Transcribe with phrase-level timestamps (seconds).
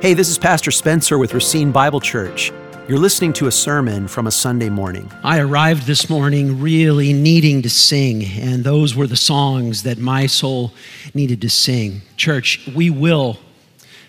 [0.00, 2.52] Hey, this is Pastor Spencer with Racine Bible Church.
[2.88, 5.10] You're listening to a sermon from a Sunday morning.
[5.22, 10.26] I arrived this morning really needing to sing, and those were the songs that my
[10.26, 10.72] soul
[11.12, 12.00] needed to sing.
[12.16, 13.38] Church, we will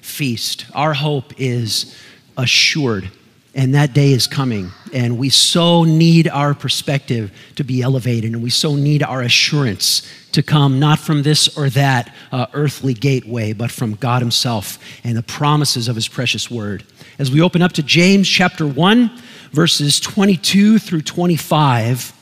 [0.01, 0.65] feast.
[0.73, 1.97] Our hope is
[2.37, 3.11] assured,
[3.59, 4.71] and that day is coming.
[4.93, 10.09] And we so need our perspective to be elevated, and we so need our assurance
[10.31, 15.17] to come not from this or that uh, earthly gateway, but from God Himself and
[15.17, 16.85] the promises of His precious word.
[17.19, 19.11] As we open up to James chapter 1,
[19.51, 22.13] verses 22 through 25,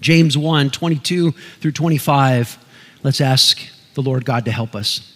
[0.00, 2.56] James 1, 22 through 25,
[3.02, 3.60] let's ask
[3.92, 5.12] the Lord God to help us.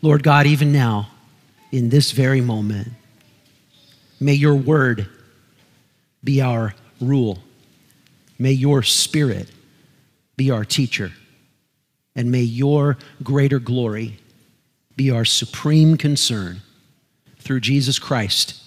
[0.00, 1.10] Lord God, even now,
[1.70, 2.88] in this very moment,
[4.20, 5.08] may your word
[6.22, 7.38] be our rule.
[8.38, 9.50] May your spirit
[10.36, 11.12] be our teacher.
[12.14, 14.18] And may your greater glory
[14.96, 16.60] be our supreme concern
[17.38, 18.62] through Jesus Christ,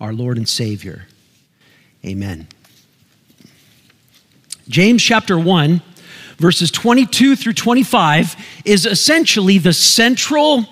[0.00, 1.06] our Lord and Savior.
[2.04, 2.48] Amen.
[4.68, 5.82] James chapter 1,
[6.38, 10.64] verses 22 through 25, is essentially the central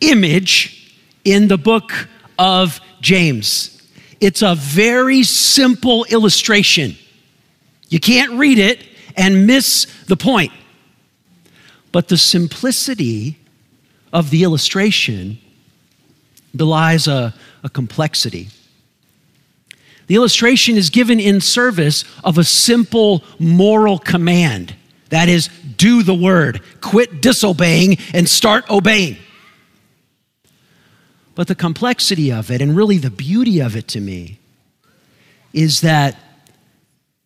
[0.00, 2.08] image in the book
[2.38, 3.82] of James.
[4.20, 6.96] It's a very simple illustration.
[7.90, 8.82] You can't read it
[9.16, 10.52] and miss the point.
[11.90, 13.36] But the simplicity
[14.12, 15.38] of the illustration
[16.56, 18.48] belies a, a complexity.
[20.06, 24.74] The illustration is given in service of a simple moral command
[25.12, 29.18] that is, do the word, quit disobeying, and start obeying.
[31.34, 34.38] But the complexity of it, and really the beauty of it to me,
[35.52, 36.16] is that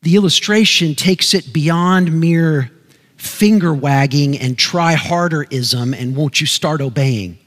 [0.03, 2.71] the illustration takes it beyond mere
[3.17, 7.39] finger wagging and try harderism and won't you start obeying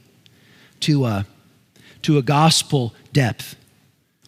[0.80, 1.26] to a,
[2.02, 3.56] to a gospel depth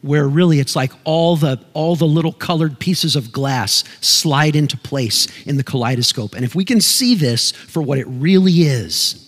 [0.03, 4.77] where really it's like all the all the little colored pieces of glass slide into
[4.77, 6.35] place in the kaleidoscope.
[6.35, 9.19] And if we can see this for what it really is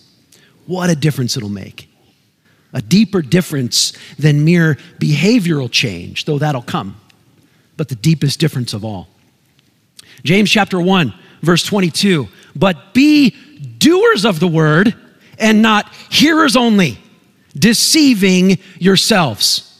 [0.65, 1.87] what a difference it'll make
[2.75, 6.95] a deeper difference than mere behavioral change though that'll come
[7.77, 9.07] but the deepest difference of all.
[10.23, 13.31] James chapter 1, verse 22 But be
[13.77, 14.95] doers of the word
[15.37, 16.97] and not hearers only,
[17.57, 19.71] deceiving yourselves.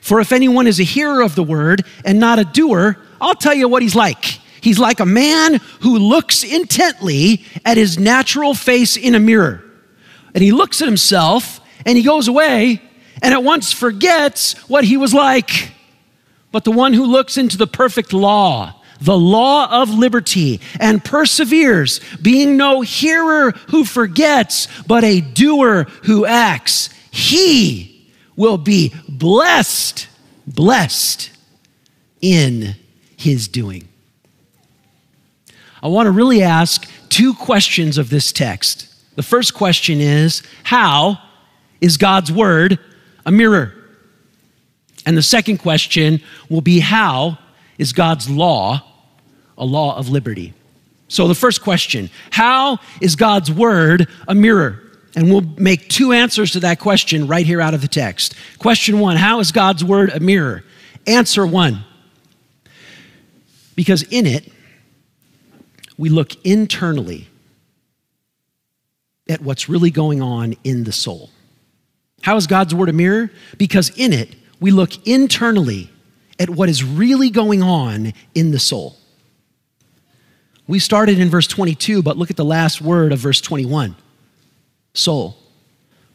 [0.00, 3.54] For if anyone is a hearer of the word and not a doer, I'll tell
[3.54, 4.24] you what he's like.
[4.60, 9.62] He's like a man who looks intently at his natural face in a mirror.
[10.34, 12.80] And he looks at himself and he goes away
[13.22, 15.74] and at once forgets what he was like
[16.54, 22.00] but the one who looks into the perfect law, the law of liberty, and perseveres,
[22.22, 30.06] being no hearer who forgets, but a doer who acts, he will be blessed,
[30.46, 31.32] blessed
[32.20, 32.76] in
[33.16, 33.88] his doing.
[35.82, 38.86] I want to really ask two questions of this text.
[39.16, 41.20] The first question is How
[41.84, 42.78] is God's word
[43.26, 43.74] a mirror?
[45.04, 47.36] And the second question will be how
[47.76, 48.82] is God's law
[49.58, 50.54] a law of liberty?
[51.08, 54.80] So, the first question how is God's word a mirror?
[55.14, 58.34] And we'll make two answers to that question right here out of the text.
[58.58, 60.64] Question one How is God's word a mirror?
[61.06, 61.84] Answer one
[63.76, 64.50] because in it,
[65.98, 67.28] we look internally
[69.28, 71.28] at what's really going on in the soul.
[72.24, 73.30] How is God's word a mirror?
[73.58, 75.90] Because in it, we look internally
[76.38, 78.96] at what is really going on in the soul.
[80.66, 83.94] We started in verse 22, but look at the last word of verse 21
[84.94, 85.36] soul.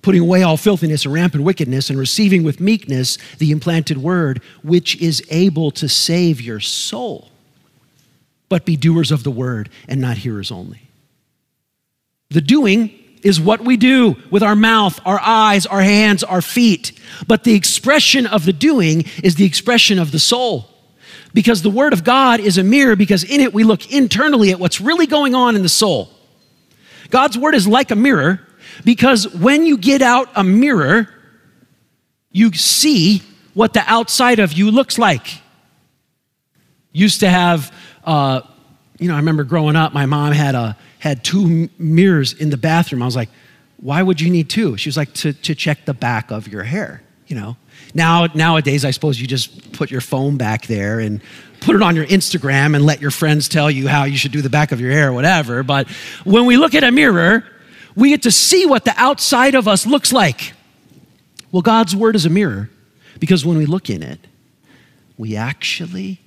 [0.02, 5.00] Putting away all filthiness and rampant wickedness and receiving with meekness the implanted word, which
[5.00, 7.30] is able to save your soul.
[8.50, 10.90] But be doers of the word and not hearers only.
[12.32, 16.92] The doing is what we do with our mouth, our eyes, our hands, our feet.
[17.28, 20.70] But the expression of the doing is the expression of the soul.
[21.34, 24.60] Because the Word of God is a mirror, because in it we look internally at
[24.60, 26.10] what's really going on in the soul.
[27.10, 28.42] God's Word is like a mirror,
[28.84, 31.10] because when you get out a mirror,
[32.32, 33.22] you see
[33.54, 35.28] what the outside of you looks like.
[36.92, 37.74] Used to have,
[38.04, 38.42] uh,
[38.98, 42.58] you know, I remember growing up, my mom had a had two mirrors in the
[42.58, 43.02] bathroom.
[43.02, 43.30] I was like,
[43.78, 44.78] why would you need two?
[44.78, 47.58] She was like, to, to check the back of your hair, you know.
[47.94, 51.22] Now, nowadays, I suppose you just put your phone back there and
[51.62, 54.42] put it on your Instagram and let your friends tell you how you should do
[54.42, 55.64] the back of your hair or whatever.
[55.64, 55.88] But
[56.24, 57.46] when we look at a mirror,
[57.96, 60.54] We get to see what the outside of us looks like.
[61.52, 62.70] Well, God's word is a mirror
[63.20, 64.20] because when we look in it,
[65.18, 66.22] we actually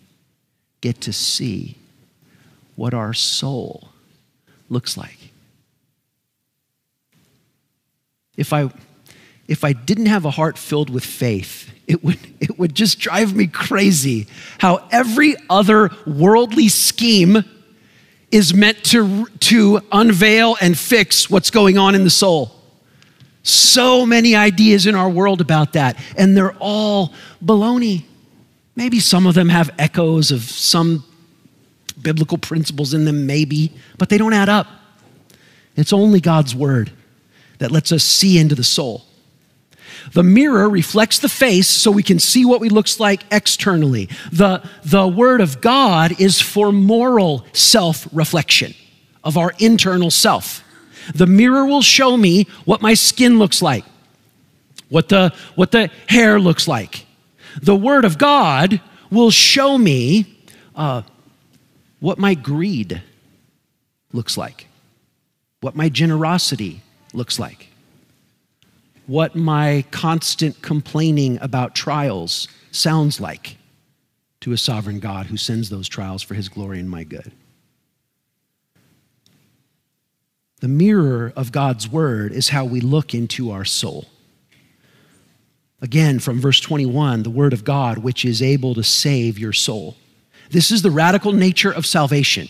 [0.81, 1.79] get to see
[2.77, 3.89] what our soul
[4.73, 5.19] looks like.
[8.37, 8.71] If I,
[9.47, 13.35] if I didn't have a heart filled with faith, it would, it would just drive
[13.35, 14.27] me crazy
[14.59, 17.45] how every other worldly scheme
[18.31, 22.51] is meant to, to unveil and fix what's going on in the soul.
[23.43, 27.13] So many ideas in our world about that, and they're all
[27.45, 28.05] baloney.
[28.75, 31.05] Maybe some of them have echoes of some
[32.02, 34.66] biblical principles in them, maybe, but they don't add up.
[35.76, 36.90] It's only God's word
[37.58, 39.04] that lets us see into the soul.
[40.12, 44.08] The mirror reflects the face so we can see what we looks like externally.
[44.32, 48.75] The, the word of God is for moral self-reflection
[49.22, 50.64] of our internal self.
[51.14, 53.84] The mirror will show me what my skin looks like,
[54.88, 57.06] what the, what the hair looks like.
[57.60, 60.26] The word of God will show me
[60.75, 61.02] uh,
[62.02, 63.02] what my greed
[64.12, 64.66] looks like,
[65.62, 66.82] what my generosity
[67.14, 67.69] looks like
[69.06, 73.56] what my constant complaining about trials sounds like
[74.40, 77.32] to a sovereign God who sends those trials for his glory and my good.
[80.60, 84.06] The mirror of God's word is how we look into our soul.
[85.81, 89.96] Again, from verse 21, the word of God, which is able to save your soul.
[90.52, 92.49] This is the radical nature of salvation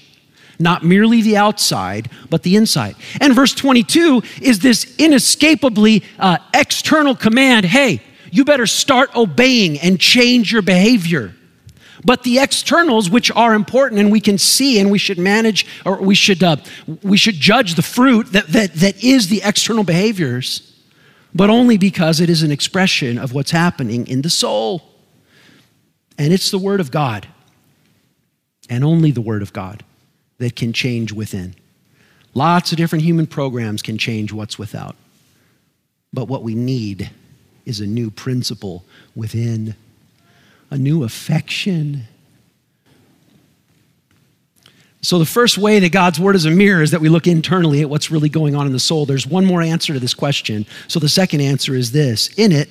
[0.59, 2.95] not merely the outside, but the inside.
[3.21, 8.01] And verse 22 is this inescapably uh, external command hey,
[8.31, 11.35] you better start obeying and change your behavior.
[12.05, 16.01] But the externals, which are important and we can see and we should manage or
[16.01, 16.57] we should, uh,
[17.03, 20.83] we should judge the fruit that, that, that is the external behaviors,
[21.35, 24.83] but only because it is an expression of what's happening in the soul.
[26.19, 27.29] And it's the Word of God,
[28.69, 29.85] and only the Word of God
[30.39, 31.55] that can change within.
[32.35, 34.97] Lots of different human programs can change what's without.
[36.13, 37.11] But what we need
[37.65, 39.75] is a new principle within,
[40.71, 42.05] a new affection.
[45.03, 47.81] So, the first way that God's word is a mirror is that we look internally
[47.81, 49.05] at what's really going on in the soul.
[49.05, 50.65] There's one more answer to this question.
[50.89, 52.69] So, the second answer is this In it,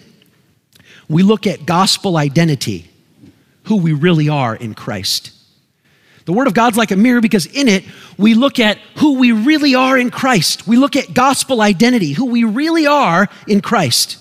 [1.09, 2.89] we look at gospel identity,
[3.63, 5.31] who we really are in Christ.
[6.31, 7.83] The Word of God's like a mirror because in it,
[8.17, 10.65] we look at who we really are in Christ.
[10.65, 14.17] We look at gospel identity, who we really are in Christ.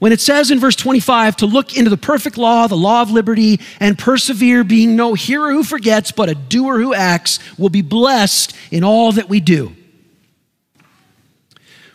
[0.00, 3.12] When it says in verse 25 to look into the perfect law, the law of
[3.12, 7.80] liberty, and persevere, being no hearer who forgets, but a doer who acts, will be
[7.80, 9.76] blessed in all that we do.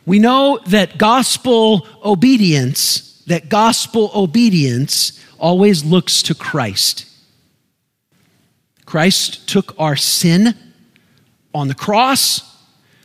[0.06, 7.09] We know that gospel obedience, that gospel obedience always looks to Christ.
[8.90, 10.56] Christ took our sin
[11.54, 12.58] on the cross.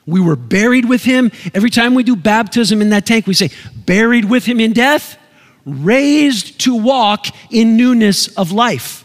[0.07, 1.31] We were buried with him.
[1.53, 3.51] Every time we do baptism in that tank, we say,
[3.85, 5.19] buried with him in death,
[5.67, 9.05] raised to walk in newness of life.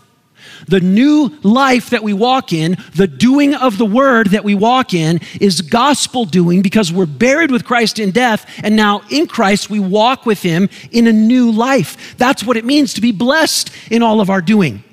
[0.70, 4.94] The new life that we walk in, the doing of the word that we walk
[4.94, 9.70] in, is gospel doing because we're buried with Christ in death, and now in Christ
[9.70, 12.16] we walk with him in a new life.
[12.18, 14.86] That's what it means to be blessed in all of our doing.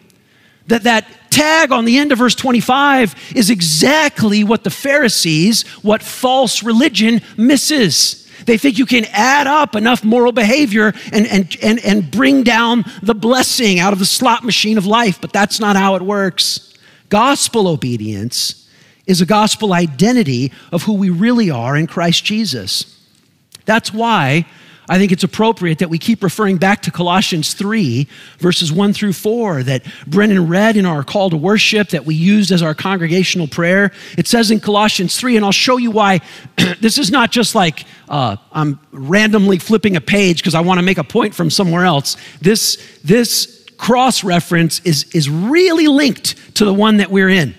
[0.67, 6.03] That, that tag on the end of verse 25 is exactly what the Pharisees, what
[6.03, 8.27] false religion misses.
[8.47, 12.85] They think you can add up enough moral behavior and, and, and, and bring down
[13.03, 16.75] the blessing out of the slot machine of life, but that's not how it works.
[17.09, 18.69] Gospel obedience
[19.07, 22.99] is a gospel identity of who we really are in Christ Jesus.
[23.67, 24.47] That's why
[24.89, 28.07] I think it's appropriate that we keep referring back to Colossians 3,
[28.39, 32.53] verses 1 through 4, that Brennan read in our call to worship, that we used
[32.53, 33.93] as our congregational prayer.
[34.17, 36.21] It says in Colossians 3, and I'll show you why
[36.81, 40.83] this is not just like uh, I'm randomly flipping a page because I want to
[40.83, 42.17] make a point from somewhere else.
[42.41, 47.55] This, this cross reference is, is really linked to the one that we're in.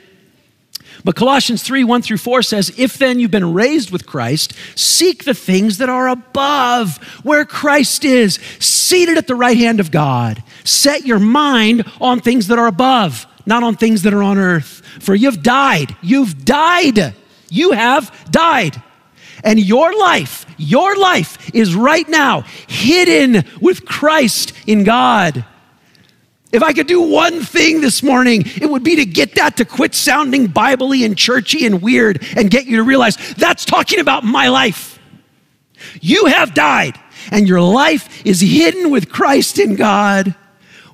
[1.07, 5.23] But Colossians 3 1 through 4 says, If then you've been raised with Christ, seek
[5.23, 10.43] the things that are above, where Christ is, seated at the right hand of God.
[10.65, 14.81] Set your mind on things that are above, not on things that are on earth.
[14.99, 15.95] For you've died.
[16.01, 17.15] You've died.
[17.49, 18.83] You have died.
[19.45, 25.45] And your life, your life is right now hidden with Christ in God.
[26.51, 29.66] If I could do one thing this morning, it would be to get that to
[29.66, 34.24] quit sounding Bible and churchy and weird and get you to realize that's talking about
[34.24, 34.98] my life.
[36.01, 36.98] You have died,
[37.32, 40.36] and your life is hidden with Christ in God.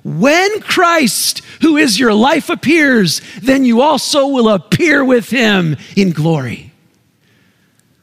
[0.02, 6.10] When Christ, who is your life, appears, then you also will appear with him in
[6.10, 6.72] glory.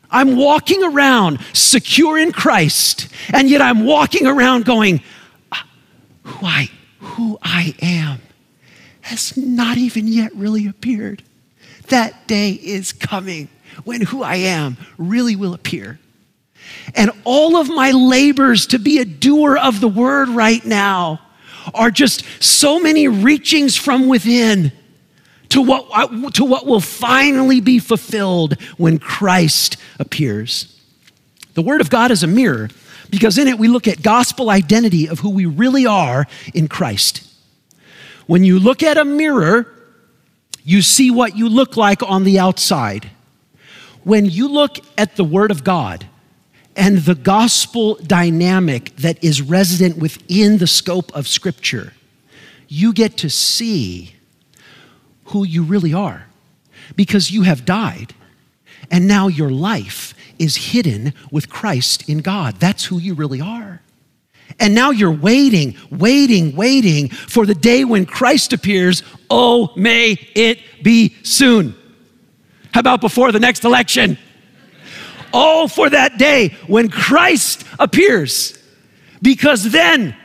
[0.09, 5.01] I'm walking around secure in Christ, and yet I'm walking around going,
[5.51, 5.67] ah,
[6.23, 6.69] who I,
[7.01, 8.21] who I am
[9.01, 11.23] has not even yet really appeared.
[11.87, 13.49] That day is coming
[13.83, 15.99] when who I am really will appear.
[16.95, 21.19] And all of my labors to be a doer of the word right now
[21.73, 24.71] are just so many reachings from within
[25.49, 30.79] to what, uh, to what will finally be fulfilled when Christ appears.
[31.55, 32.69] The Word of God is a mirror
[33.11, 36.25] because in it we look at gospel identity of who we really are
[36.55, 37.27] in Christ.
[38.25, 39.67] When you look at a mirror,
[40.63, 43.11] you see what you look like on the outside.
[44.03, 46.07] When you look at the Word of God
[46.75, 51.93] and the gospel dynamic that is resident within the scope of Scripture,
[52.67, 54.15] you get to see
[55.25, 56.27] who you really are
[56.95, 58.13] because you have died
[58.91, 62.57] and now your life is hidden with Christ in God.
[62.57, 63.81] That's who you really are.
[64.59, 69.01] And now you're waiting, waiting, waiting for the day when Christ appears.
[69.29, 71.73] Oh, may it be soon.
[72.73, 74.17] How about before the next election?
[75.33, 78.57] Oh, for that day when Christ appears.
[79.21, 80.15] Because then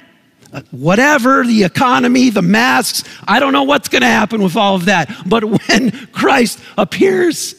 [0.52, 4.74] uh, whatever the economy, the masks, I don't know what's going to happen with all
[4.74, 5.14] of that.
[5.26, 7.54] But when Christ appears,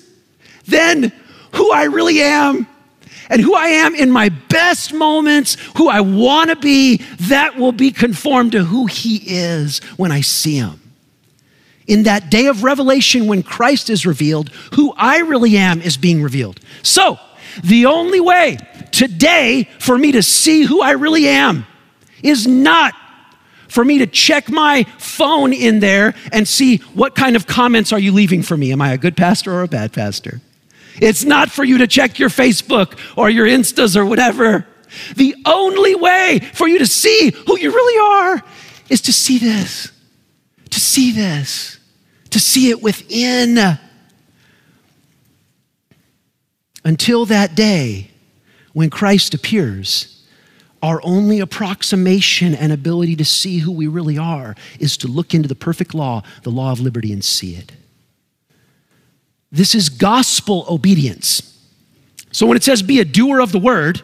[0.68, 1.12] then
[1.54, 2.68] who I really am
[3.30, 7.72] and who I am in my best moments, who I want to be, that will
[7.72, 10.82] be conformed to who He is when I see Him.
[11.88, 16.22] In that day of revelation, when Christ is revealed, who I really am is being
[16.22, 16.60] revealed.
[16.84, 17.20] So,
[17.64, 18.58] the only way
[18.92, 21.66] today for me to see who I really am
[22.22, 22.94] is not
[23.68, 28.00] for me to check my phone in there and see what kind of comments are
[28.00, 28.72] you leaving for me.
[28.72, 30.42] Am I a good pastor or a bad pastor?
[31.02, 34.66] It's not for you to check your Facebook or your Instas or whatever.
[35.16, 38.44] The only way for you to see who you really are
[38.90, 39.92] is to see this,
[40.70, 41.80] to see this,
[42.32, 43.80] to see it within.
[46.84, 48.12] Until that day
[48.74, 50.18] when Christ appears
[50.82, 55.48] our only approximation and ability to see who we really are is to look into
[55.48, 57.72] the perfect law, the law of liberty, and see it.
[59.52, 61.44] This is gospel obedience.
[62.32, 64.02] So when it says be a doer of the word,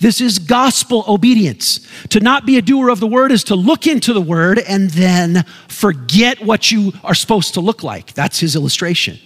[0.00, 1.86] this is gospel obedience.
[2.10, 4.90] To not be a doer of the word is to look into the word and
[4.90, 8.14] then forget what you are supposed to look like.
[8.14, 9.18] That's his illustration.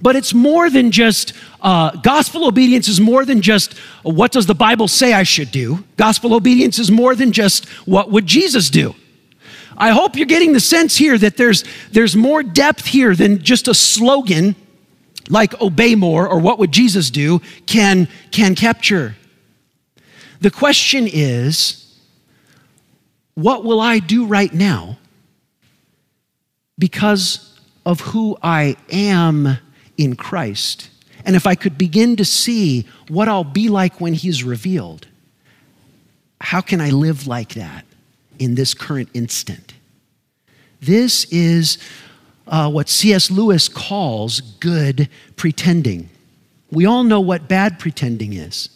[0.00, 4.54] But it's more than just, uh, gospel obedience is more than just what does the
[4.54, 5.84] Bible say I should do.
[5.96, 8.96] Gospel obedience is more than just what would Jesus do.
[9.76, 13.68] I hope you're getting the sense here that there's, there's more depth here than just
[13.68, 14.54] a slogan
[15.28, 19.16] like obey more or what would Jesus do can, can capture.
[20.40, 21.78] The question is,
[23.34, 24.98] what will I do right now
[26.78, 29.58] because of who I am
[29.96, 30.90] in Christ.
[31.24, 35.06] And if I could begin to see what I'll be like when He's revealed,
[36.40, 37.84] how can I live like that
[38.42, 39.74] in this current instant?
[40.80, 41.78] This is
[42.46, 43.30] uh, what C.S.
[43.30, 46.10] Lewis calls good pretending.
[46.70, 48.68] We all know what bad pretending is.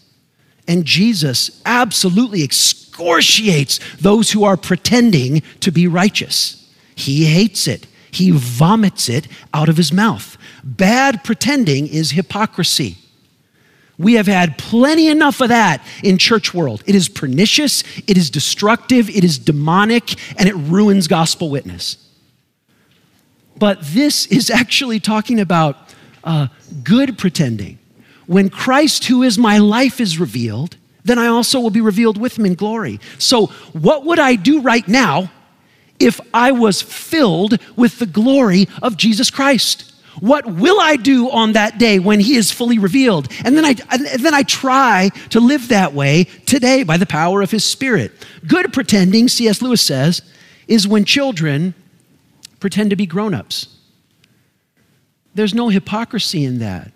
[0.68, 6.70] And Jesus absolutely excoriates those who are pretending to be righteous.
[6.94, 10.38] He hates it, he vomits it out of his mouth.
[10.64, 12.98] Bad pretending is hypocrisy.
[13.98, 16.82] We have had plenty enough of that in church world.
[16.86, 21.96] It is pernicious, it is destructive, it is demonic, and it ruins gospel witness.
[23.58, 25.76] But this is actually talking about
[26.24, 26.48] uh,
[26.84, 27.78] good pretending.
[28.26, 32.38] When Christ, who is my life, is revealed, then I also will be revealed with
[32.38, 33.00] him in glory.
[33.18, 35.30] So, what would I do right now
[35.98, 39.92] if I was filled with the glory of Jesus Christ?
[40.20, 43.28] What will I do on that day when he is fully revealed?
[43.44, 47.42] And then I, and then I try to live that way today by the power
[47.42, 48.12] of his spirit.
[48.46, 49.60] Good pretending, C.S.
[49.60, 50.22] Lewis says,
[50.68, 51.74] is when children
[52.60, 53.68] pretend to be grown ups.
[55.34, 56.92] There's no hypocrisy in that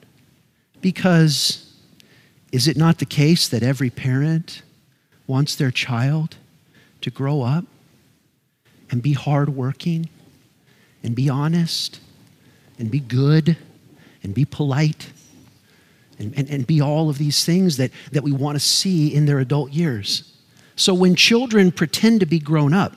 [0.81, 1.71] because
[2.53, 4.63] is it not the case that every parent
[5.27, 6.37] wants their child
[7.03, 7.65] to grow up
[8.91, 10.09] and be hardworking
[11.03, 12.01] and be honest
[12.81, 13.57] and be good
[14.23, 15.13] and be polite
[16.19, 19.27] and, and, and be all of these things that, that we want to see in
[19.27, 20.37] their adult years.
[20.77, 22.97] So when children pretend to be grown up,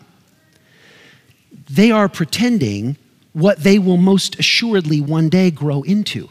[1.69, 2.97] they are pretending
[3.33, 6.29] what they will most assuredly one day grow into.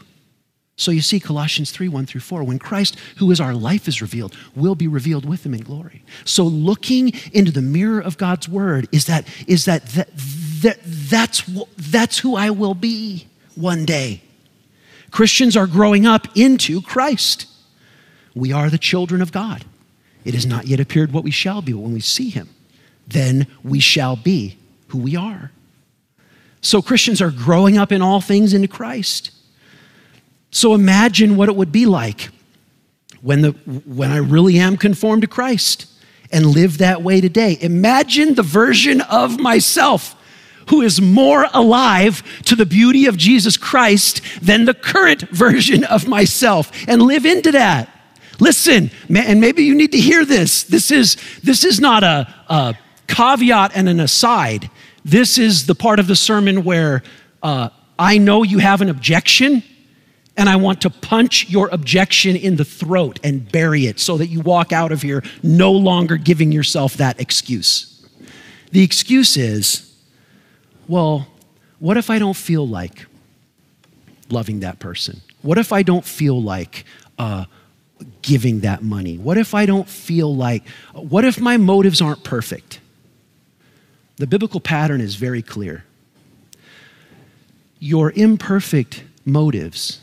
[0.75, 2.43] So you see Colossians 3 1 through 4.
[2.43, 6.03] When Christ, who is our life, is revealed, will be revealed with him in glory.
[6.25, 10.09] So looking into the mirror of God's word is that, is that, that,
[10.61, 11.43] that that's,
[11.77, 14.21] that's who I will be one day.
[15.11, 17.45] Christians are growing up into Christ.
[18.33, 19.63] We are the children of God.
[20.25, 22.49] It has not yet appeared what we shall be, but when we see him,
[23.07, 24.57] then we shall be
[24.87, 25.51] who we are.
[26.61, 29.31] So Christians are growing up in all things into Christ.
[30.49, 32.29] So imagine what it would be like
[33.21, 35.87] when, the, when I really am conformed to Christ
[36.31, 37.57] and live that way today.
[37.59, 40.15] Imagine the version of myself
[40.69, 46.07] who is more alive to the beauty of Jesus Christ than the current version of
[46.07, 47.89] myself and live into that.
[48.39, 50.63] Listen, and maybe you need to hear this.
[50.63, 52.75] This is, this is not a, a
[53.07, 54.69] caveat and an aside.
[55.05, 57.03] This is the part of the sermon where
[57.41, 59.63] uh, I know you have an objection,
[60.35, 64.27] and I want to punch your objection in the throat and bury it so that
[64.27, 68.05] you walk out of here no longer giving yourself that excuse.
[68.71, 69.92] The excuse is,
[70.87, 71.27] well,
[71.79, 73.05] what if I don't feel like
[74.29, 75.21] loving that person?
[75.41, 76.85] What if I don't feel like
[77.17, 77.45] uh,
[78.21, 79.17] giving that money?
[79.17, 82.79] What if I don't feel like, what if my motives aren't perfect?
[84.17, 85.85] The biblical pattern is very clear.
[87.79, 89.99] Your imperfect motives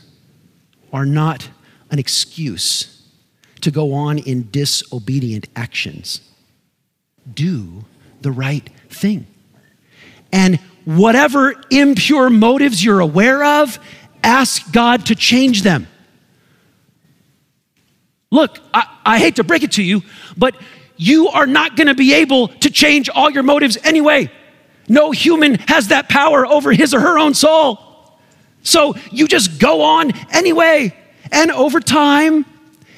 [0.93, 1.49] are not
[1.89, 3.01] an excuse
[3.61, 6.21] to go on in disobedient actions.
[7.31, 7.85] Do
[8.21, 9.27] the right thing.
[10.31, 13.79] And whatever impure motives you're aware of,
[14.23, 15.87] ask God to change them.
[18.31, 20.03] Look, I, I hate to break it to you,
[20.37, 20.55] but
[20.95, 24.31] you are not going to be able to change all your motives anyway.
[24.87, 27.79] No human has that power over his or her own soul.
[28.63, 30.95] So you just go on anyway.
[31.31, 32.45] And over time,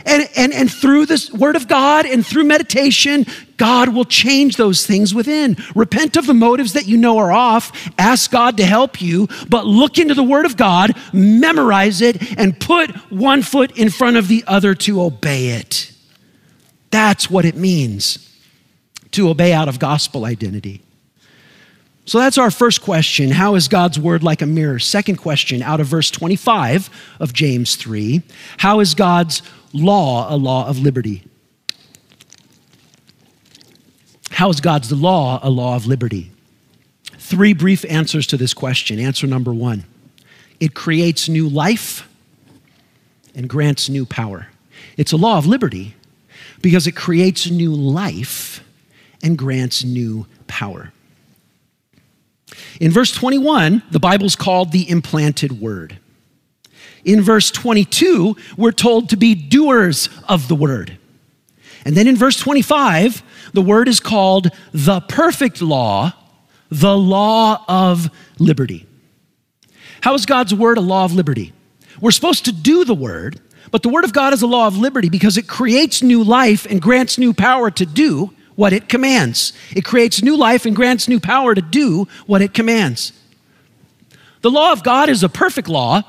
[0.06, 3.26] and, and, and through this word of God and through meditation,
[3.58, 5.58] God will change those things within.
[5.76, 7.72] Repent of the motives that you know are off.
[7.98, 12.60] Ask God to help you, but look into the word of God, memorize it, and
[12.60, 15.92] put one foot in front of the other to obey it.
[16.92, 18.30] That's what it means
[19.12, 20.82] to obey out of gospel identity.
[22.06, 23.32] So that's our first question.
[23.32, 24.78] How is God's word like a mirror?
[24.78, 26.90] Second question, out of verse 25
[27.20, 28.22] of James 3,
[28.58, 29.42] how is God's
[29.74, 31.24] law a law of liberty?
[34.32, 36.32] How is God's law a law of liberty?
[37.18, 39.00] Three brief answers to this question.
[39.00, 39.86] Answer number one
[40.60, 42.08] it creates new life
[43.36, 44.48] and grants new power.
[44.98, 45.96] It's a law of liberty
[46.62, 48.64] because it creates new life
[49.22, 50.92] and grants new power.
[52.80, 55.98] In verse 21, the Bible's called the implanted word.
[57.06, 60.98] In verse 22, we're told to be doers of the word.
[61.86, 66.14] And then in verse 25, the word is called the perfect law,
[66.70, 68.88] the law of liberty.
[70.02, 71.54] How is God's word a law of liberty?
[72.00, 73.40] We're supposed to do the word,
[73.72, 76.66] but the word of God is a law of liberty because it creates new life
[76.66, 79.54] and grants new power to do what it commands.
[79.76, 83.14] It creates new life and grants new power to do what it commands.
[84.42, 86.04] The law of God is a perfect law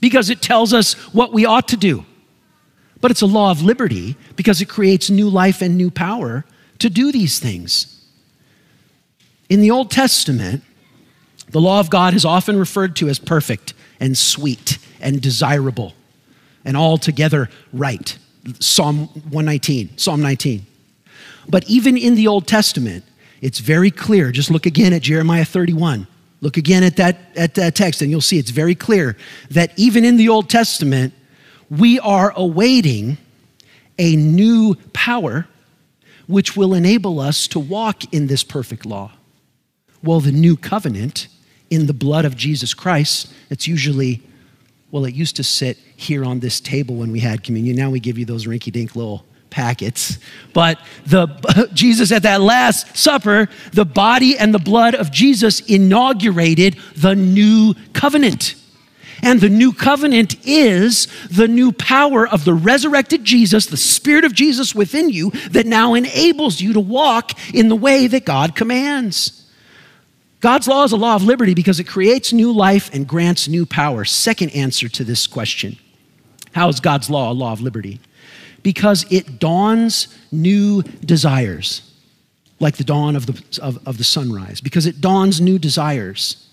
[0.00, 2.04] because it tells us what we ought to do.
[3.00, 6.44] But it's a law of liberty because it creates new life and new power
[6.78, 7.92] to do these things.
[9.48, 10.62] In the Old Testament,
[11.50, 15.94] the law of God is often referred to as perfect and sweet and desirable
[16.64, 18.18] and altogether right.
[18.60, 20.66] Psalm 119, Psalm 19.
[21.48, 23.04] But even in the Old Testament,
[23.40, 24.32] it's very clear.
[24.32, 26.06] Just look again at Jeremiah 31.
[26.40, 29.16] Look again at that, at that text, and you'll see it's very clear
[29.50, 31.14] that even in the Old Testament,
[31.70, 33.18] we are awaiting
[33.98, 35.46] a new power
[36.26, 39.12] which will enable us to walk in this perfect law.
[40.02, 41.28] Well, the new covenant
[41.70, 44.22] in the blood of Jesus Christ, it's usually,
[44.90, 47.76] well, it used to sit here on this table when we had communion.
[47.76, 50.18] Now we give you those rinky dink little packets.
[50.52, 51.26] But the
[51.74, 57.74] Jesus at that last supper, the body and the blood of Jesus inaugurated the new
[57.92, 58.54] covenant.
[59.22, 64.34] And the new covenant is the new power of the resurrected Jesus, the Spirit of
[64.34, 69.46] Jesus within you, that now enables you to walk in the way that God commands.
[70.40, 73.64] God's law is a law of liberty because it creates new life and grants new
[73.64, 74.04] power.
[74.04, 75.78] Second answer to this question
[76.52, 78.00] How is God's law a law of liberty?
[78.66, 81.88] Because it dawns new desires,
[82.58, 86.48] like the dawn of the, of, of the sunrise, because it dawns new desires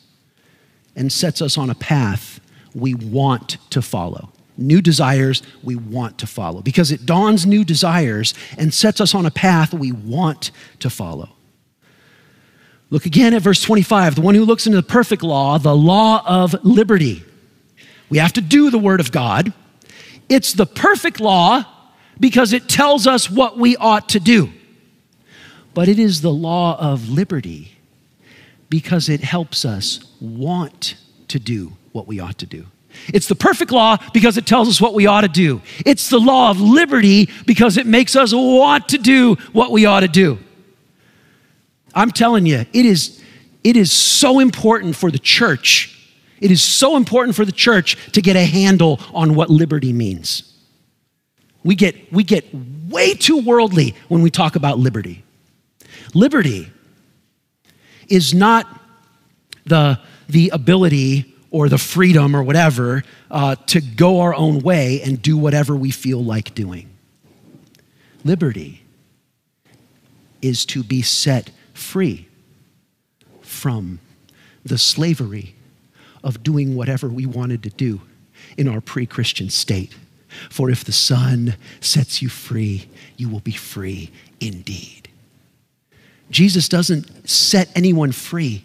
[0.95, 2.39] and sets us on a path
[2.75, 4.31] we want to follow.
[4.57, 9.25] New desires we want to follow, because it dawns new desires and sets us on
[9.25, 11.29] a path we want to follow.
[12.91, 14.13] Look again at verse 25.
[14.13, 17.23] The one who looks into the perfect law, the law of liberty.
[18.11, 19.51] We have to do the word of God.
[20.29, 21.65] It's the perfect law
[22.19, 24.51] because it tells us what we ought to do.
[25.73, 27.71] But it is the law of liberty
[28.69, 30.95] because it helps us want
[31.27, 32.65] to do what we ought to do.
[33.13, 35.61] It's the perfect law because it tells us what we ought to do.
[35.85, 40.01] It's the law of liberty because it makes us want to do what we ought
[40.01, 40.37] to do.
[41.95, 43.21] I'm telling you, it is,
[43.63, 45.89] it is so important for the church.
[46.39, 50.52] It is so important for the church to get a handle on what liberty means.
[51.63, 52.45] We get, we get
[52.89, 55.23] way too worldly when we talk about liberty.
[56.13, 56.71] Liberty
[58.07, 58.67] is not
[59.65, 65.21] the, the ability or the freedom or whatever uh, to go our own way and
[65.21, 66.89] do whatever we feel like doing.
[68.25, 68.81] Liberty
[70.41, 72.27] is to be set free
[73.41, 73.99] from
[74.65, 75.55] the slavery
[76.23, 78.01] of doing whatever we wanted to do
[78.57, 79.95] in our pre Christian state.
[80.49, 85.09] For if the Son sets you free, you will be free indeed.
[86.29, 88.63] Jesus doesn't set anyone free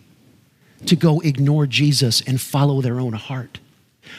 [0.86, 3.60] to go ignore Jesus and follow their own heart.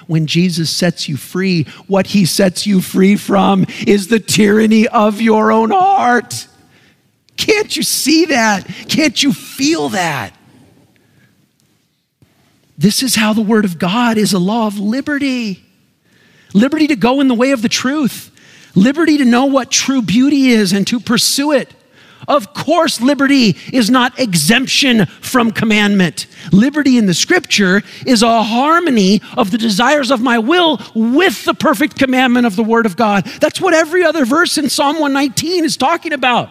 [0.07, 5.19] When Jesus sets you free, what he sets you free from is the tyranny of
[5.19, 6.47] your own heart.
[7.37, 8.67] Can't you see that?
[8.87, 10.33] Can't you feel that?
[12.77, 15.63] This is how the Word of God is a law of liberty
[16.53, 18.31] liberty to go in the way of the truth,
[18.75, 21.73] liberty to know what true beauty is and to pursue it.
[22.27, 26.27] Of course, liberty is not exemption from commandment.
[26.51, 31.53] Liberty in the scripture is a harmony of the desires of my will with the
[31.53, 33.25] perfect commandment of the Word of God.
[33.41, 36.49] That's what every other verse in Psalm 119 is talking about.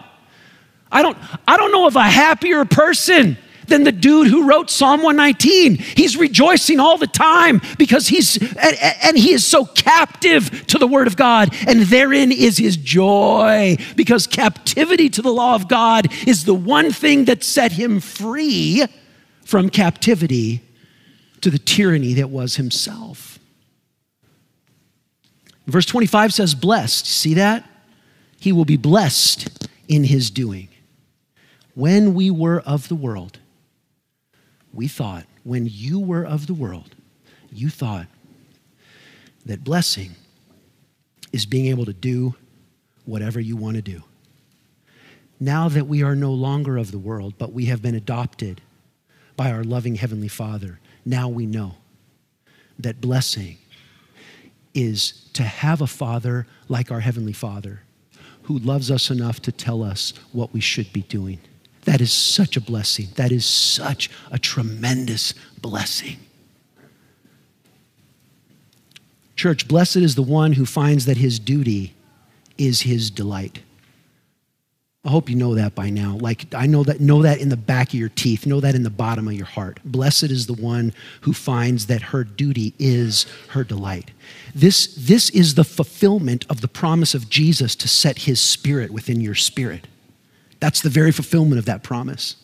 [0.91, 3.37] I don't, I don't know of a happier person
[3.69, 5.77] than the dude who wrote Psalm 119.
[5.77, 11.07] He's rejoicing all the time because he's, and, he is so captive to the Word
[11.07, 16.45] of God, and therein is his joy because captivity to the law of God is
[16.45, 18.85] the one thing that set him free
[19.45, 20.61] from captivity
[21.41, 23.39] to the tyranny that was himself.
[25.65, 27.05] Verse 25 says, Blessed.
[27.05, 27.69] See that?
[28.39, 30.69] He will be blessed in his doing
[31.75, 33.39] when we were of the world,
[34.73, 36.95] we thought, when you were of the world,
[37.51, 38.07] you thought
[39.45, 40.11] that blessing
[41.31, 42.35] is being able to do
[43.05, 44.03] whatever you want to do.
[45.39, 48.61] Now that we are no longer of the world, but we have been adopted
[49.35, 51.75] by our loving Heavenly Father, now we know
[52.77, 53.57] that blessing
[54.73, 57.81] is to have a Father like our Heavenly Father
[58.43, 61.39] who loves us enough to tell us what we should be doing.
[61.85, 63.07] That is such a blessing.
[63.15, 66.17] That is such a tremendous blessing.
[69.35, 71.93] Church, blessed is the one who finds that his duty
[72.57, 73.59] is his delight.
[75.05, 76.17] I hope you know that by now.
[76.17, 78.83] Like I know that know that in the back of your teeth, know that in
[78.83, 79.79] the bottom of your heart.
[79.85, 84.11] Blessed is the one who finds that her duty is her delight.
[84.53, 89.21] This this is the fulfillment of the promise of Jesus to set his spirit within
[89.21, 89.87] your spirit.
[90.59, 92.35] That's the very fulfillment of that promise.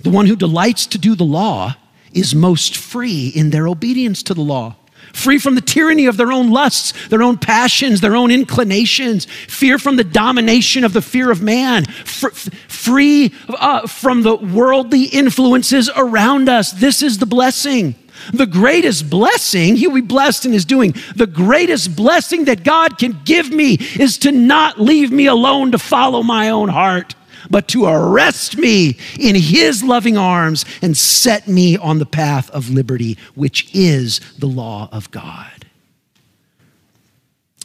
[0.00, 1.76] The one who delights to do the law
[2.12, 4.76] is most free in their obedience to the law,
[5.12, 9.78] free from the tyranny of their own lusts, their own passions, their own inclinations, fear
[9.78, 16.48] from the domination of the fear of man, free uh, from the worldly influences around
[16.48, 16.72] us.
[16.72, 17.94] This is the blessing.
[18.32, 20.94] The greatest blessing, he'll be blessed in his doing.
[21.14, 25.78] The greatest blessing that God can give me is to not leave me alone to
[25.78, 27.14] follow my own heart,
[27.50, 32.70] but to arrest me in his loving arms and set me on the path of
[32.70, 35.66] liberty, which is the law of God.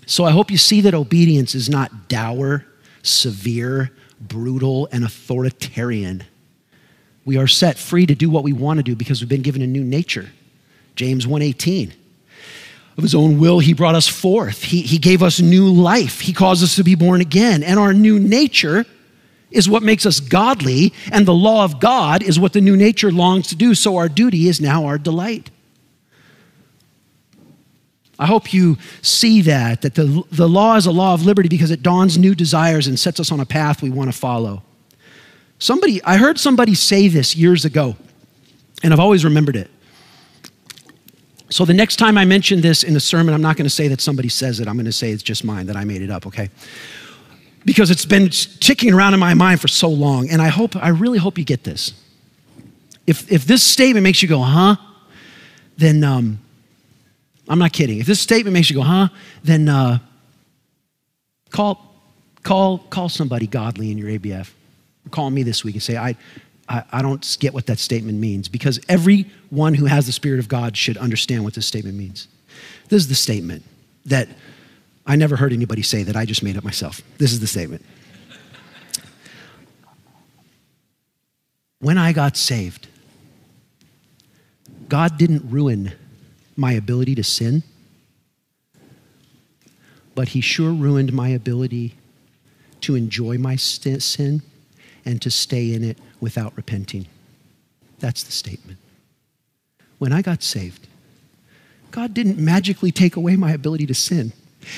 [0.05, 2.65] So I hope you see that obedience is not dour,
[3.01, 6.23] severe, brutal, and authoritarian.
[7.23, 9.61] We are set free to do what we want to do because we've been given
[9.61, 10.29] a new nature.
[11.01, 11.91] James 1:18.
[12.95, 14.61] Of his own will, he brought us forth.
[14.61, 16.19] He, he gave us new life.
[16.19, 17.63] He caused us to be born again.
[17.63, 18.85] And our new nature
[19.49, 23.11] is what makes us godly, and the law of God is what the new nature
[23.11, 23.73] longs to do.
[23.73, 25.49] So our duty is now our delight.
[28.19, 31.71] I hope you see that, that the, the law is a law of liberty because
[31.71, 34.61] it dawns new desires and sets us on a path we want to follow.
[35.57, 37.95] Somebody, I heard somebody say this years ago,
[38.83, 39.71] and I've always remembered it.
[41.51, 43.89] So the next time I mention this in a sermon, I'm not going to say
[43.89, 44.69] that somebody says it.
[44.69, 46.49] I'm going to say it's just mine, that I made it up, okay?
[47.65, 50.87] Because it's been ticking around in my mind for so long, and I hope, I
[50.87, 51.91] really hope you get this.
[53.05, 54.77] If, if this statement makes you go, huh,
[55.77, 56.39] then um,
[57.49, 57.99] I'm not kidding.
[57.99, 59.09] If this statement makes you go, huh,
[59.43, 59.99] then uh,
[61.49, 61.93] call,
[62.43, 64.49] call, call somebody godly in your ABF.
[65.09, 66.15] Call me this week and say, I,
[66.71, 70.47] I, I don't get what that statement means because everyone who has the Spirit of
[70.47, 72.29] God should understand what this statement means.
[72.87, 73.63] This is the statement
[74.05, 74.29] that
[75.05, 77.01] I never heard anybody say that I just made up myself.
[77.17, 77.83] This is the statement.
[81.79, 82.87] When I got saved,
[84.87, 85.91] God didn't ruin
[86.55, 87.63] my ability to sin,
[90.15, 91.95] but He sure ruined my ability
[92.81, 94.41] to enjoy my sin
[95.05, 97.07] and to stay in it without repenting.
[97.99, 98.79] That's the statement.
[99.97, 100.87] When I got saved,
[101.91, 104.33] God didn't magically take away my ability to sin.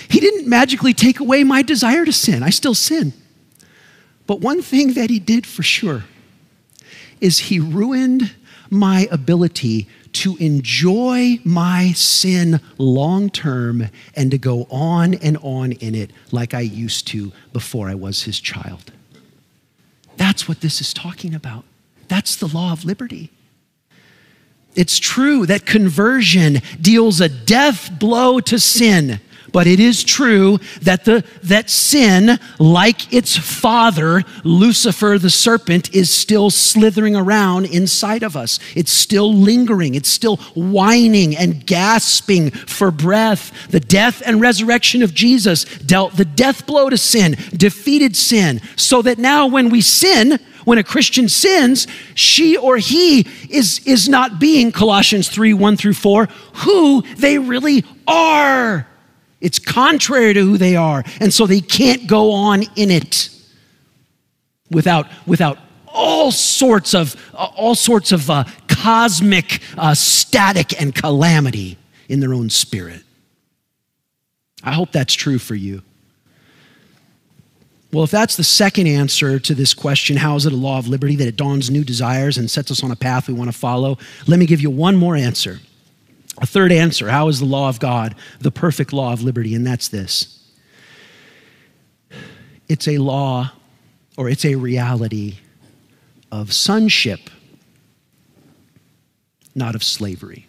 [0.10, 2.44] He didn't magically take away my desire to sin.
[2.44, 3.14] I still sin.
[4.26, 6.04] But one thing that He did for sure
[7.22, 8.34] is He ruined
[8.70, 15.96] my ability to enjoy my sin long term and to go on and on in
[15.96, 18.92] it like I used to before I was His child.
[20.18, 21.64] That's what this is talking about.
[22.08, 23.32] That's the law of liberty.
[24.76, 29.20] It's true that conversion deals a death blow to sin
[29.54, 36.10] but it is true that, the, that sin, like its father, Lucifer the serpent, is
[36.10, 38.60] still slithering around inside of us.
[38.76, 39.96] It's still lingering.
[39.96, 43.70] It's still whining and gasping for breath.
[43.70, 49.04] The death and resurrection of Jesus dealt the death blow to sin, defeated sin, so
[49.04, 51.86] that now when we sin, when a Christian sins,
[52.16, 57.86] she or he is, is not being, Colossians 3 1 through 4, who they really
[58.08, 58.88] are.
[59.44, 61.04] It's contrary to who they are.
[61.20, 63.30] And so they can't go on in it
[64.72, 71.78] without, without all sorts of, uh, all sorts of uh, cosmic uh, static and calamity
[72.08, 73.04] in their own spirit.
[74.64, 75.84] I hope that's true for you.
[77.92, 80.88] Well, if that's the second answer to this question, how is it a law of
[80.88, 83.58] liberty that it dawns new desires and sets us on a path we want to
[83.58, 83.98] follow?
[84.26, 85.60] Let me give you one more answer.
[86.44, 89.56] A third answer how is the law of God the perfect law of liberty?
[89.56, 90.46] And that's this
[92.68, 93.54] it's a law
[94.18, 95.38] or it's a reality
[96.34, 97.30] of sonship,
[99.56, 100.48] not of slavery.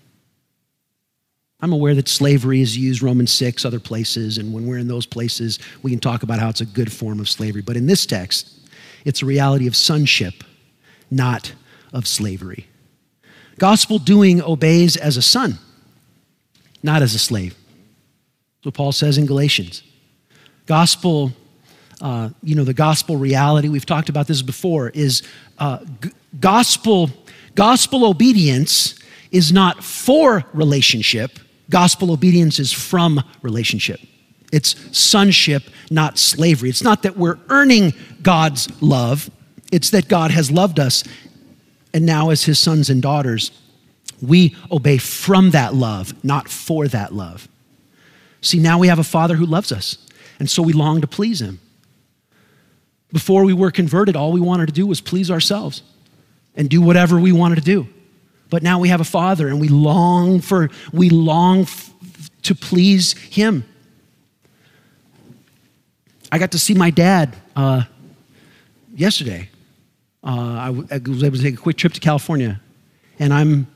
[1.60, 5.06] I'm aware that slavery is used Romans 6 other places and when we're in those
[5.06, 8.04] places we can talk about how it's a good form of slavery but in this
[8.04, 8.50] text
[9.04, 10.42] it's a reality of sonship
[11.08, 11.54] not
[11.92, 12.66] of slavery.
[13.60, 15.60] Gospel doing obeys as a son
[16.84, 17.54] not as a slave.
[17.54, 19.82] That's what Paul says in Galatians.
[20.66, 21.32] Gospel,
[22.00, 25.22] uh, you know, the gospel reality, we've talked about this before, is
[25.58, 27.10] uh, g- gospel,
[27.54, 28.96] gospel obedience
[29.32, 31.38] is not for relationship,
[31.70, 34.00] gospel obedience is from relationship.
[34.52, 36.68] It's sonship, not slavery.
[36.68, 39.30] It's not that we're earning God's love,
[39.72, 41.02] it's that God has loved us,
[41.94, 43.52] and now, as his sons and daughters,
[44.28, 47.48] we obey from that love, not for that love.
[48.40, 49.98] See, now we have a Father who loves us,
[50.38, 51.60] and so we long to please Him.
[53.12, 55.82] Before we were converted, all we wanted to do was please ourselves
[56.56, 57.88] and do whatever we wanted to do.
[58.50, 61.90] But now we have a Father, and we long for, we long f-
[62.42, 63.64] to please Him.
[66.30, 67.84] I got to see my dad uh,
[68.94, 69.48] yesterday.
[70.22, 72.60] Uh, I, w- I was able to take a quick trip to California,
[73.18, 73.66] and I'm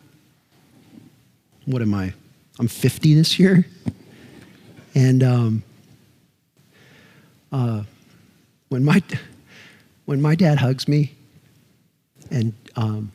[1.69, 2.15] what am I?
[2.59, 3.67] I'm 50 this year.
[4.95, 5.63] And um,
[7.53, 7.83] uh,
[8.69, 9.03] when, my,
[10.07, 11.15] when my dad hugs me
[12.31, 13.13] and um,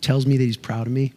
[0.00, 1.12] tells me that he's proud of me,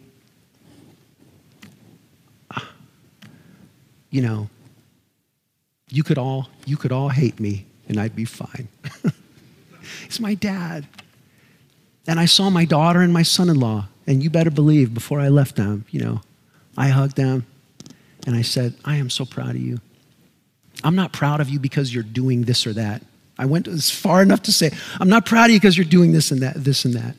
[4.10, 4.48] you know,
[5.90, 8.68] you could all you could all hate me and I'd be fine.
[10.04, 10.86] it's my dad.
[12.06, 15.56] And I saw my daughter and my son-in-law, and you better believe before I left
[15.56, 16.20] them, you know,
[16.78, 17.44] I hugged them
[18.24, 19.80] and I said, I am so proud of you.
[20.84, 23.02] I'm not proud of you because you're doing this or that.
[23.36, 26.12] I went as far enough to say, I'm not proud of you because you're doing
[26.12, 27.16] this and that, this and that.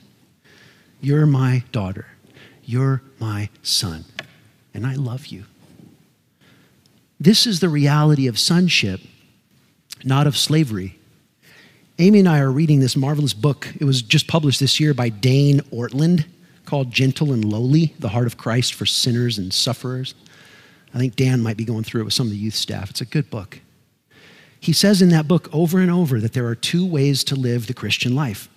[1.01, 2.07] You're my daughter.
[2.63, 4.05] You're my son.
[4.73, 5.43] And I love you.
[7.19, 9.01] This is the reality of sonship,
[10.05, 10.97] not of slavery.
[11.97, 13.67] Amy and I are reading this marvelous book.
[13.77, 16.23] It was just published this year by Dane Ortlund
[16.69, 20.13] called Gentle and Lowly The Heart of Christ for Sinners and Sufferers.
[20.93, 22.91] I think Dan might be going through it with some of the youth staff.
[22.91, 23.59] It's a good book.
[24.59, 27.65] He says in that book over and over that there are two ways to live
[27.65, 28.49] the Christian life.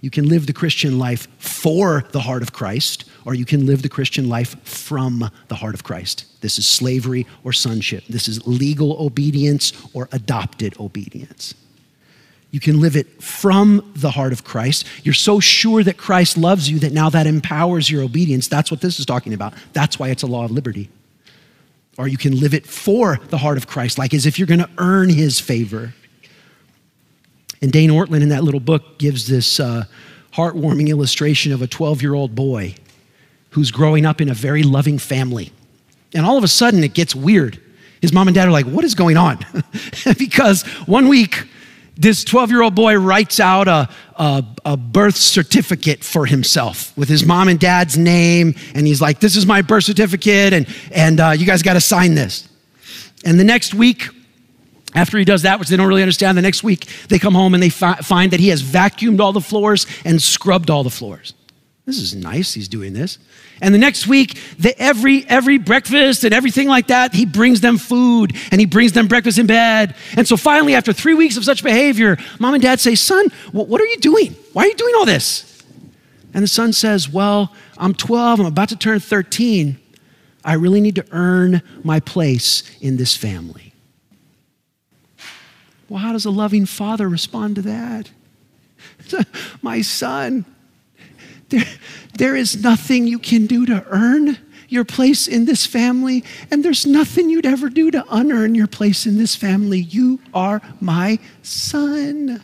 [0.00, 3.82] You can live the Christian life for the heart of Christ, or you can live
[3.82, 6.40] the Christian life from the heart of Christ.
[6.40, 8.04] This is slavery or sonship.
[8.08, 11.54] This is legal obedience or adopted obedience.
[12.50, 14.86] You can live it from the heart of Christ.
[15.04, 18.48] You're so sure that Christ loves you that now that empowers your obedience.
[18.48, 19.54] That's what this is talking about.
[19.72, 20.90] That's why it's a law of liberty.
[21.96, 24.60] Or you can live it for the heart of Christ, like as if you're going
[24.60, 25.94] to earn his favor.
[27.62, 29.84] And Dane Ortlund in that little book gives this uh,
[30.32, 32.74] heartwarming illustration of a 12 year old boy
[33.50, 35.52] who's growing up in a very loving family.
[36.14, 37.60] And all of a sudden, it gets weird.
[38.00, 39.44] His mom and dad are like, What is going on?
[40.18, 41.44] because one week,
[42.00, 43.86] this 12 year old boy writes out a,
[44.16, 48.54] a, a, birth certificate for himself with his mom and dad's name.
[48.74, 51.80] And he's like, This is my birth certificate, and, and uh, you guys got to
[51.80, 52.48] sign this.
[53.26, 54.08] And the next week,
[54.94, 57.52] after he does that, which they don't really understand, the next week they come home
[57.52, 60.90] and they fi- find that he has vacuumed all the floors and scrubbed all the
[60.90, 61.34] floors.
[61.90, 63.18] This is nice, he's doing this.
[63.60, 67.78] And the next week, the, every, every breakfast and everything like that, he brings them
[67.78, 69.96] food and he brings them breakfast in bed.
[70.16, 73.80] And so finally, after three weeks of such behavior, mom and dad say, Son, what
[73.80, 74.36] are you doing?
[74.52, 75.64] Why are you doing all this?
[76.32, 79.76] And the son says, Well, I'm 12, I'm about to turn 13.
[80.44, 83.74] I really need to earn my place in this family.
[85.88, 88.10] Well, how does a loving father respond to that?
[89.62, 90.44] my son,
[91.50, 91.64] there,
[92.16, 96.86] there is nothing you can do to earn your place in this family, and there's
[96.86, 99.80] nothing you'd ever do to unearn your place in this family.
[99.80, 102.42] You are my son.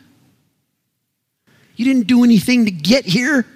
[1.76, 3.46] You didn't do anything to get here.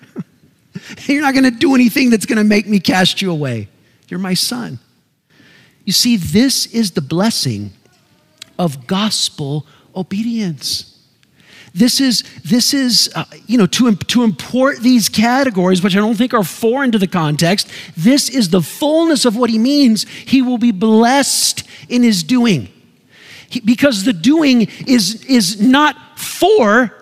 [1.06, 3.68] You're not going to do anything that's going to make me cast you away.
[4.08, 4.78] You're my son.
[5.84, 7.72] You see, this is the blessing
[8.58, 10.89] of gospel obedience.
[11.74, 16.16] This is, this is uh, you know, to, to import these categories, which I don't
[16.16, 20.08] think are foreign to the context, this is the fullness of what he means.
[20.08, 22.68] He will be blessed in his doing.
[23.48, 26.92] He, because the doing is, is not for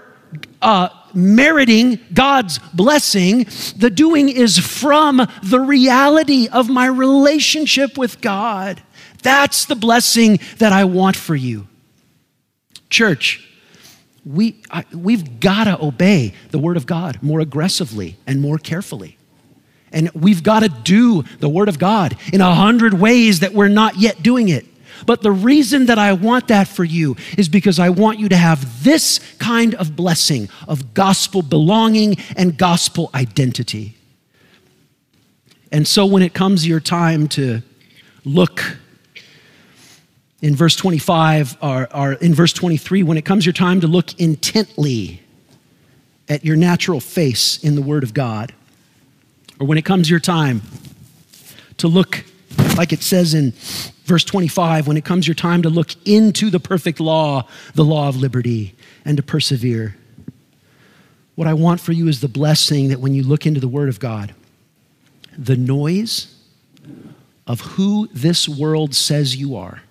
[0.61, 8.83] uh, meriting God's blessing, the doing is from the reality of my relationship with God.
[9.23, 11.67] That's the blessing that I want for you.
[12.91, 13.48] Church,
[14.25, 19.17] we, I, we've got to obey the Word of God more aggressively and more carefully.
[19.93, 23.69] And we've got to do the Word of God in a hundred ways that we're
[23.69, 24.67] not yet doing it.
[25.07, 28.37] But the reason that I want that for you is because I want you to
[28.37, 33.97] have this kind of blessing of gospel belonging and gospel identity.
[35.71, 37.63] And so when it comes your time to
[38.25, 38.79] look
[40.41, 44.19] in verse 25 or, or, in verse 23 when it comes your time to look
[44.21, 45.21] intently
[46.29, 48.53] at your natural face in the word of god
[49.59, 50.63] or when it comes your time
[51.77, 52.25] to look
[52.77, 53.53] like it says in
[54.05, 58.09] verse 25 when it comes your time to look into the perfect law the law
[58.09, 58.75] of liberty
[59.05, 59.97] and to persevere
[61.35, 63.89] what i want for you is the blessing that when you look into the word
[63.89, 64.35] of god
[65.37, 66.35] the noise
[67.47, 69.83] of who this world says you are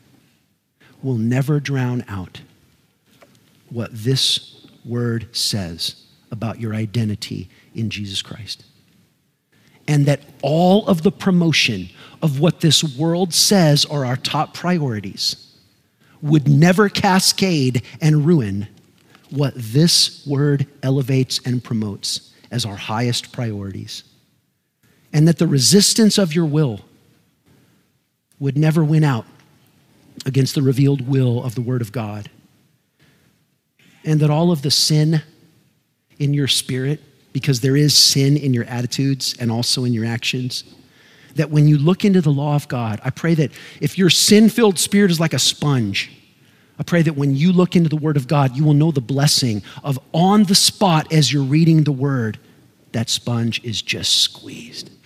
[1.08, 2.42] will never drown out
[3.70, 8.66] what this word says about your identity in Jesus Christ.
[9.88, 11.88] And that all of the promotion
[12.22, 15.56] of what this world says are our top priorities
[16.22, 18.68] would never cascade and ruin
[19.30, 24.04] what this word elevates and promotes as our highest priorities.
[25.14, 26.82] And that the resistance of your will
[28.40, 29.26] would never win out
[30.28, 32.30] against the revealed will of the Word of God.
[34.04, 35.24] And that all of the sin
[36.20, 37.02] in your spirit,
[37.34, 40.66] because there is sin in your attitudes and also in your actions,
[41.36, 44.50] that when you look into the law of God, I pray that if your sin
[44.50, 46.12] filled spirit is like a sponge,
[46.78, 49.02] I pray that when you look into the Word of God, you will know the
[49.02, 52.38] blessing of on the spot as you're reading the Word,
[52.92, 54.97] that sponge is just squeezed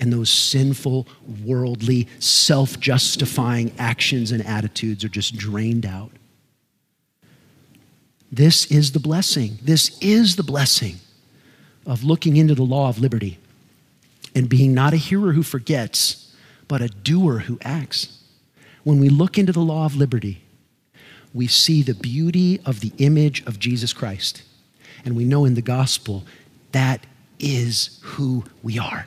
[0.00, 1.06] and those sinful,
[1.44, 6.10] worldly, self justifying actions and attitudes are just drained out.
[8.30, 9.58] This is the blessing.
[9.62, 10.96] This is the blessing
[11.86, 13.38] of looking into the law of liberty
[14.34, 16.36] and being not a hearer who forgets,
[16.68, 18.22] but a doer who acts.
[18.84, 20.42] When we look into the law of liberty,
[21.32, 24.42] we see the beauty of the image of Jesus Christ.
[25.04, 26.24] And we know in the gospel
[26.72, 27.06] that
[27.38, 29.06] is who we are.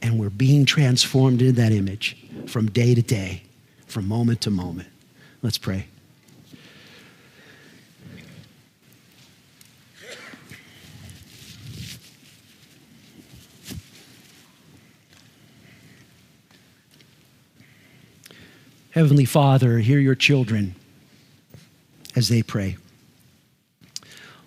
[0.00, 3.42] And we're being transformed into that image from day to day,
[3.86, 4.88] from moment to moment.
[5.42, 5.86] Let's pray.
[18.98, 20.74] Heavenly Father, hear your children
[22.16, 22.76] as they pray.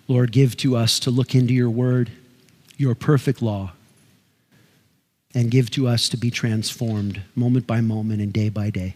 [0.08, 2.10] Lord, give to us to look into your word,
[2.76, 3.72] your perfect law,
[5.34, 8.94] and give to us to be transformed moment by moment and day by day.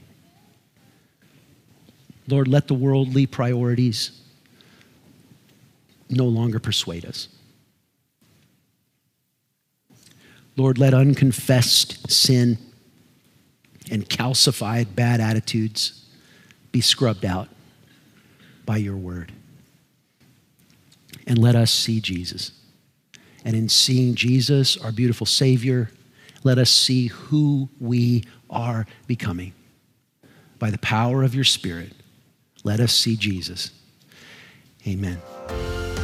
[2.29, 4.11] Lord, let the worldly priorities
[6.11, 7.29] no longer persuade us.
[10.57, 12.59] Lord, let unconfessed sin
[13.91, 16.05] and calcified bad attitudes
[16.73, 17.49] be scrubbed out
[18.65, 19.33] by your word.
[21.27, 22.53] And let us see Jesus.
[23.45, 25.91] And in seeing Jesus, our beautiful Savior,
[26.47, 29.53] let us see who we are becoming.
[30.61, 31.93] By the power of your Spirit,
[32.63, 33.73] let us see Jesus.
[34.87, 35.21] Amen.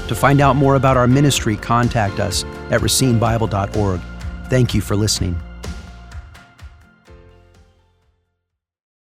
[0.08, 4.00] To find out more about our ministry, contact us at racinebible.org.
[4.50, 5.40] Thank you for listening.